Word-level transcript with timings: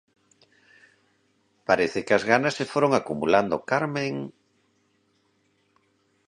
Parece 1.67 1.99
que 2.05 2.13
as 2.17 2.23
ganas 2.31 2.53
se 2.59 2.65
foron 2.73 2.91
acumulando, 2.95 3.63
Carmen... 3.71 4.11